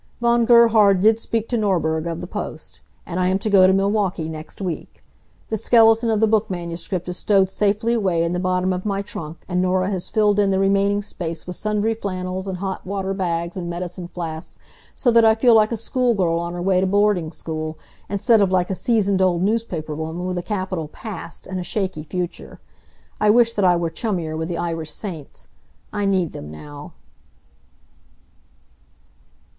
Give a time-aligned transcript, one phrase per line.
[0.19, 2.79] Von Gerhard did speak to Norberg of the Post.
[3.05, 5.03] And I am to go to Milwaukee next week.
[5.49, 9.03] The skeleton of the book manuscript is stowed safely away in the bottom of my
[9.03, 13.13] trunk and Norah has filled in the remaining space with sundry flannels, and hot water
[13.13, 14.57] bags and medicine flasks,
[14.95, 17.77] so that I feel like a schoolgirl on her way to boarding school,
[18.09, 22.01] instead of like a seasoned old newspaper woman with a capital PAST and a shaky
[22.01, 22.59] future.
[23.19, 25.47] I wish that I were chummier with the Irish saints.
[25.93, 26.93] I need them now.